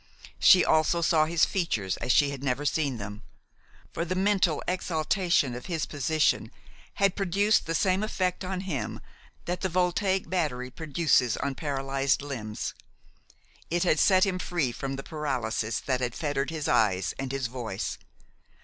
[0.39, 3.21] She also saw his features as she had never seen them;
[3.93, 6.49] for the mental exaltation of his position
[6.95, 8.99] had produced the same effect on him
[9.45, 12.73] that the Voltaic battery produces on paralyzed limbs;
[13.69, 17.45] it had set him free from the paralysis that had fettered his eyes and his
[17.45, 17.99] voice.